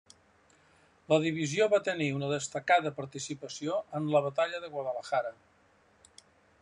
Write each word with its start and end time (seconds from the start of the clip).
La 1.11 1.19
divisió 1.25 1.67
va 1.73 1.79
tenir 1.89 2.07
una 2.19 2.29
destacada 2.31 2.93
participació 3.01 3.77
en 4.01 4.09
la 4.17 4.23
batalla 4.29 4.63
de 4.65 4.73
Guadalajara. 4.77 5.37